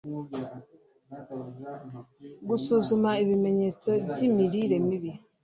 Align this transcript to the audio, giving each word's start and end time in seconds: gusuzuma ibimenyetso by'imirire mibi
gusuzuma 2.47 3.09
ibimenyetso 3.23 3.91
by'imirire 4.11 4.77
mibi 4.87 5.11